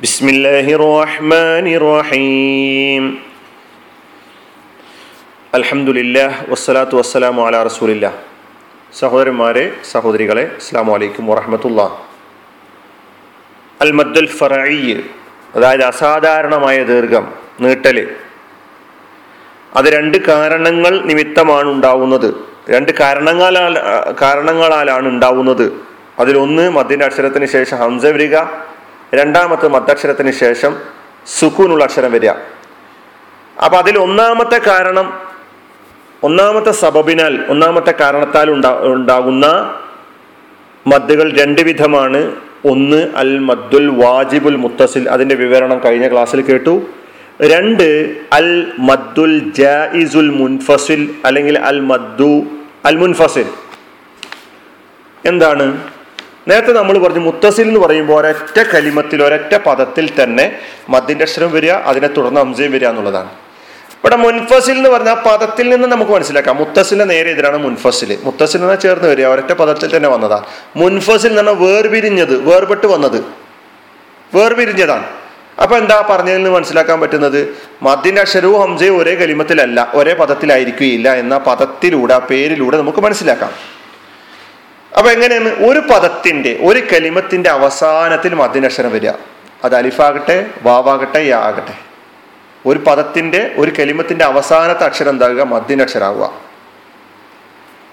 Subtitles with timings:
[0.00, 3.04] بسم الله الرحمن الرحيم
[5.52, 8.06] അൽഹംദുലില്ലാ വസ്സലാത്തു വസ്സലാമു അലാ റസൂലില്ല
[8.92, 11.80] സഹോദരന്മാരെ സഹോദരികളെ അസ്സാം വലൈക്കും വറഹമത്തുള്ള
[13.80, 14.78] അൽ മദ്ദുൽ ഫറഈ
[15.54, 17.24] അതായത് അസാധാരണമായ ദീർഘം
[17.60, 18.04] നീട്ടല്
[19.72, 22.28] അത് രണ്ട് കാരണങ്ങൾ നിമിത്തമാണ് ഉണ്ടാവുന്നത്
[22.70, 23.74] രണ്ട് കാരണങ്ങളാൽ
[24.22, 25.66] കാരണങ്ങളാലാണ് ഉണ്ടാവുന്നത്
[26.18, 28.36] അതിലൊന്ന് മദ്ദിൻ്റെ അക്ഷരത്തിന് ശേഷം ഹംസ വരിക
[29.13, 30.77] രണ്ടാമത്തെ മദ്ദക്ഷരത്തിന് ശേഷം
[31.27, 32.29] സുക്കൂനുള്ള അക്ഷരം വരിക.
[33.65, 35.19] അപ്പം അതിൽ ഒന്നാമത്തെ കാരണം
[36.23, 39.75] ഒന്നാമത്തെ സബബിനാൽ ഒന്നാമത്തെ കാരണത്താൽ ഉണ്ടാ ഉണ്ടാകുന്ന
[40.87, 42.35] മദ്ദുകൾ രണ്ട് വിധമാണ്.
[42.65, 46.81] ഒന്ന് അൽ മദ്ദുൽ വാജിബുൽ മുത്തസിൽ അതിന്റെ വിവരണം കഴിഞ്ഞ ക്ലാസ്സിൽ കേട്ടു.
[47.41, 52.45] രണ്ട് അൽ മദ്ദുൽ ജായിസുൽ മുൻഫസിൽ അല്ലെങ്കിൽ അൽ മദ്ദു
[52.85, 53.45] അൽ മുൻഫസിൽ.
[55.25, 55.77] എന്താണ്?
[56.47, 60.51] നേരത്തെ നമ്മൾ പറഞ്ഞു മുത്തസിൽ എന്ന് പറയുമ്പോൾ ഒരൊറ്റ കലിമത്തിൽ ഒരൊറ്റ പദത്തിൽ തന്നെ
[60.89, 63.29] മദ്യന്റെ അക്ഷരം വരിക അതിനെ തുടർന്ന് അംസയും വരിക എന്നുള്ളതാണ്.
[63.97, 66.57] ഇവിടെ മുൻഫസിൽ എന്ന് പറഞ്ഞാൽ പദത്തിൽ നിന്ന് നമുക്ക് മനസ്സിലാക്കാം.
[66.57, 68.17] മുത്തസിലെ നേരെ എതിരാണ് മുൻഫസിൽ.
[68.23, 70.43] മുത്തസിൽ നിന്ന് ചേർന്ന് വരിക ഒരൊറ്റ പദത്തിൽ തന്നെ വന്നതാ
[70.75, 73.25] മുൻഫസിൽ എന്ന് പറഞ്ഞാൽ വേർപിരിഞ്ഞത് വേർപെട്ട് വന്നത്.
[74.35, 75.05] വേർപിരിഞ്ഞതാണ്.
[75.61, 77.57] അപ്പൊ എന്താ പറഞ്ഞതിൽ നിന്ന് മനസ്സിലാക്കാൻ പറ്റുന്നത്?
[77.81, 83.77] മദ്യന്റെ അക്ഷരവും ഹംസയും ഒരേ കലിമത്തിലല്ല ഒരേ പദത്തിലായിരിക്കുകയില്ല എന്ന പദത്തിലൂടെ ആ പേരിലൂടെ നമുക്ക് മനസ്സിലാക്കാം.
[84.97, 85.49] അപ്പൊ എങ്ങനെയാണ്?
[85.49, 89.09] ഒരു പദത്തിന്റെ ഒരു കലിമത്തിന്റെ അവസാനത്തിൽ മദ്യനക്ഷരം വരിക.
[89.63, 91.73] അത് അലിഫാകട്ടെ വാവാകട്ടെ യാ ആകട്ടെ.
[92.65, 95.41] ഒരു പദത്തിന്റെ ഒരു കലിമത്തിന്റെ അവസാനത്തെ അക്ഷരം എന്താകുക?
[95.41, 96.41] മദ്യനക്ഷരാവുക.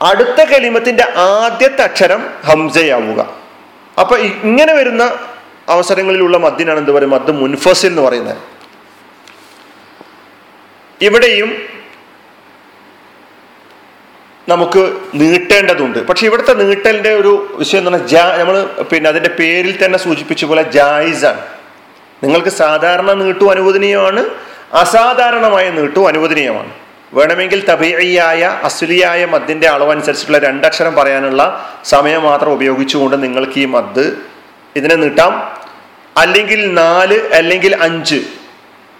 [0.02, 3.34] അടുത്ത കലിമത്തിന്റെ ആദ്യത്തെ അക്ഷരം ഹംസയാവുക.
[4.00, 5.18] അപ്പൊ ഇങ്ങനെ വരുന്ന
[5.68, 8.36] അവസരങ്ങളിലുള്ള മദ്യനാണ് എന്ത് പറയുക മദ് മുൻഫസിൽ എന്ന് പറയുന്നത്.
[11.00, 11.73] ഇവിടെയും
[14.48, 16.06] നമുക്ക് നീട്ടേണ്ടതുണ്ട്.
[16.06, 21.41] പക്ഷെ ഇവിടുത്തെ നീട്ടലിന്റെ ഒരു വിഷയം എന്ന് പറഞ്ഞാൽ നമ്മൾ പിന്നെ അതിന്റെ പേരിൽ തന്നെ സൂചിപ്പിച്ച പോലെ ജായിസാണ്.
[22.23, 24.25] നിങ്ങൾക്ക് സാധാരണ നീട്ടും അനുവദനീയമാണ്
[24.73, 26.70] അസാധാരണമായ നീട്ടും അനുവദനീയമാണ്.
[27.12, 34.17] വേണമെങ്കിൽ തബീയായ അസുലിയായ മദ്ദിന്റെ അളവനുസരിച്ചിട്ടുള്ള രണ്ടക്ഷരം പറയാനുള്ള സമയം മാത്രം ഉപയോഗിച്ചുകൊണ്ട് നിങ്ങൾക്ക് ഈ മദ്
[34.77, 35.58] ഇതിനെ നീട്ടാം.
[36.17, 38.43] അല്ലെങ്കിൽ നാല് അല്ലെങ്കിൽ അഞ്ച്.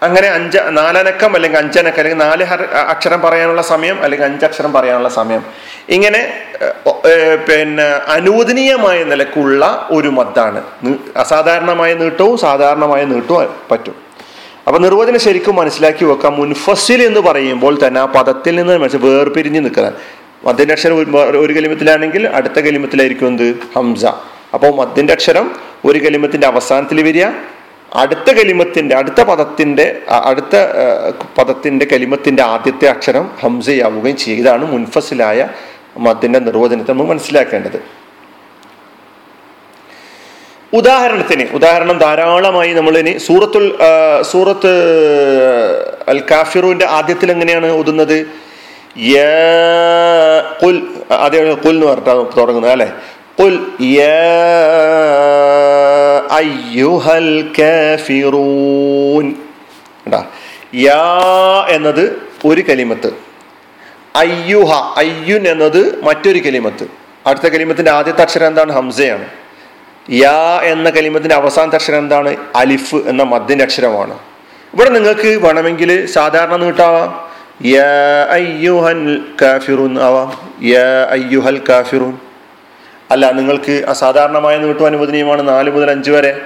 [0.03, 2.43] അങ്ങനെ അഞ്ച നാലനക്കം അല്ലെങ്കിൽ അഞ്ചനക്കം അല്ലെങ്കിൽ നാല്
[2.93, 5.43] അക്ഷരം പറയാനുള്ള സമയം അല്ലെങ്കിൽ അഞ്ചക്ഷരം പറയാനുള്ള സമയം.
[5.89, 6.21] ഇങ്ങനെ
[7.49, 7.83] പിന്നെ
[8.17, 10.63] അനുവദനീയമായ നിലക്കുള്ള ഒരു മദ്ദാണ്.
[11.17, 13.95] അസാധാരണമായ നീട്ടവും സാധാരണമായ നീട്ടവും പറ്റും.
[14.67, 16.37] അപ്പൊ നിർവചനം ശരിക്കും മനസ്സിലാക്കി വെക്കാം.
[16.37, 19.93] മുൻഫസിൽ എന്ന് പറയുമ്പോൾ തന്നെ ആ പദത്തിൽ നിന്ന് മനസ്സിൽ വേർപിരിഞ്ഞ് നിൽക്കുക
[20.43, 20.95] മദ്യന്റെ അക്ഷരം
[21.43, 23.47] ഒരു കലിമത്തിലാണെങ്കിൽ അടുത്ത കലിമത്തിലായിരിക്കും എന്ത്?
[23.75, 24.05] ഹംസ.
[24.53, 27.25] അപ്പോൾ മദ്യന്റെ അക്ഷരം ഒരു കലിമത്തിന്റെ അവസാനത്തിൽ വരിക
[28.01, 29.85] അടുത്ത കലിമത്തിന്റെ അടുത്ത പദത്തിന്റെ
[30.29, 30.55] അടുത്ത
[31.37, 34.39] പദത്തിന്റെ കലിമത്തിന്റെ ആദ്യത്തെ അക്ഷരം ഹംസയാവുകയും ചെയ്യും.
[34.41, 35.39] ഇതാണ് മുൻഫസിലായ
[35.97, 37.79] മദ്ദിന്റെ നിർവചനത്തെ നമ്മൾ മനസ്സിലാക്കേണ്ടത്.
[40.73, 43.65] ഉദാഹരണത്തിന് ഉദാഹരണം ധാരാളമായി നമ്മൾ ഇനി സൂറത്തുൽ
[44.31, 44.73] സൂറത്ത്
[46.13, 48.17] അൽ കാഫിറുവിന്റെ ആദ്യത്തിൽ എങ്ങനെയാണ് ഓതുന്നത്?
[50.61, 50.75] കുൽ
[51.11, 52.89] ആദ്യം കുൽ എന്ന് പറഞ്ഞിട്ടാണ് തുടങ്ങുന്നത് അല്ലെ?
[53.39, 53.67] കുൽ
[56.41, 59.33] أيها الكافرون
[60.75, 63.13] യാ എന്നത് ഒരു കലിമത്ത്.
[64.15, 66.87] അയ്യുഹ അയ്യുൻ എന്നത് മറ്റൊരു കലിമത്ത്.
[67.27, 68.73] അടുത്ത കലിമത്തിന്റെ ആദ്യത്തെ അക്ഷരം എന്താണ്?
[68.73, 69.25] ഹംസയാണ്.
[70.11, 72.37] യാ എന്ന കലിമത്തിന്റെ അവസാനത്തെ അക്ഷരം എന്താണ്?
[72.55, 74.17] അലിഫ് എന്ന മദ്യന്റെ അക്ഷരമാണ്.
[74.73, 77.29] ഇവിടെ നിങ്ങൾക്ക് വേണമെങ്കിൽ സാധാരണ നീട്ടാവാം
[77.65, 80.67] യാ അയ്യുഹൽ കാഫിറുൻ ആവാം.
[80.67, 82.24] യാ അയ്യുഹൽ കാഫിറുൻ.
[83.11, 86.41] അല്ല നിങ്ങൾക്ക് അസാധാരണമായ നീട്ടു അനുവദനീയമാണ് നാല് മുതൽ അഞ്ച് വരെ.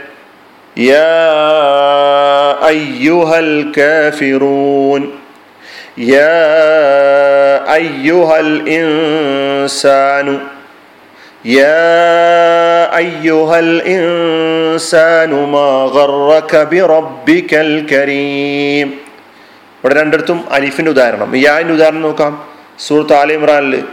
[19.84, 21.38] ഇവിടെ രണ്ടിടത്തും അലിഫിന്റെ ഉദാഹരണം.
[21.38, 22.46] യാന്റെ ഉദാഹരണം നോക്കാം.
[22.88, 23.84] സൂറത്ത് ആലിമ്രാനിൽ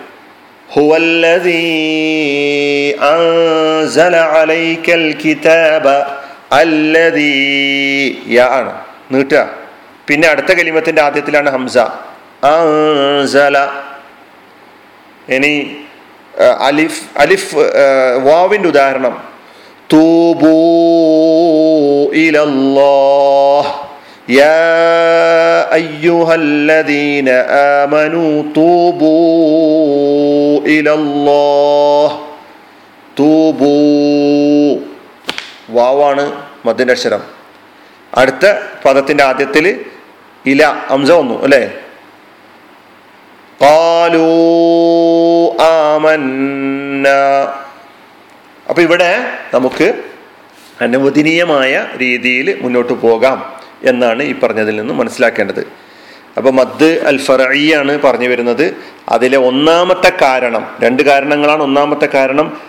[0.70, 1.76] هو الذي
[3.14, 5.86] أنزل عليك الكتاب
[6.58, 7.48] الذي
[8.36, 8.74] യാ ആണ്
[9.14, 9.44] നീട്ടുക
[10.08, 11.78] പിന്നെ അടുത്ത കലിമത്തിന്റെ ആദ്യത്തിലാണ് ഹംസ
[12.52, 13.58] അൻസല
[15.36, 15.54] ഇനി
[16.68, 17.52] അലിഫ് അലിഫ്
[18.28, 19.16] വാവിൻ്റെ ഉദാഹരണം
[19.90, 20.56] തൂബൂ
[22.24, 23.72] ഇലല്ലാഹ്
[24.28, 24.68] يا
[25.74, 27.30] أيها الذين
[27.80, 30.22] آمنوا توبوا
[30.68, 32.10] إلى الله
[33.18, 34.72] توبوا
[35.72, 36.24] വാവാണ്
[36.66, 37.22] മദ്ദിൻ്റെ അക്ഷരം
[38.14, 38.46] അടുത്ത
[38.84, 39.66] പദത്തിൻ്റെ ആദ്യത്തിൽ
[40.46, 40.62] ഇല
[40.96, 41.64] അംസ വന്നു അല്ലേ
[43.60, 44.42] قالوا
[45.86, 47.24] آمنا
[48.68, 49.12] അപ്പൊ ഇവിടെ
[49.56, 49.88] നമുക്ക്
[50.78, 51.74] അനുവദനീയമായ
[52.04, 53.38] രീതിയിൽ മുന്നോട്ട് പോകാം
[53.83, 55.67] എന്നാണ് ഈ പറഞ്ഞതിൽ നിന്ന് മനസ്സിലാക്കേണ്ടത്.
[56.37, 58.77] അപ്പോൾ മദ് അൽ ഫറയാണ് പറഞ്ഞു വരുന്നത്.
[59.09, 62.61] അതിലെ ഒന്നാമത്തെ കാരണം രണ്ട് കാരണങ്ങളാണ് ഒന്നാമത്തെ കാരണം.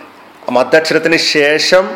[0.50, 1.90] മദ്ദക്ഷരത്തിന് ശേഷം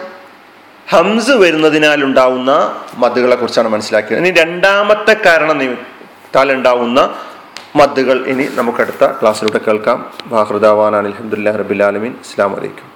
[0.90, 4.26] ഹംസ് വരുന്നതിനാൽ ഉണ്ടാവുന്ന മദ്ദുകളെ കുറിച്ചാണ് മനസ്സിലാക്കിയത്.
[4.26, 7.14] ഇനി രണ്ടാമത്തെ കാരണം നിമിത്താൽ ഉണ്ടാവുന്ന
[7.76, 10.12] മദ്ദുകൾ ഇനി നമുക്ക് നമുക്കടുത്ത ക്ലാസ്സിലൂടെ കേൾക്കാം.
[10.26, 12.91] വാഹൃദാവാൻ അലഹമുല്ലാ റബിലാലമീൻ അസ്സാം വലൈക്കും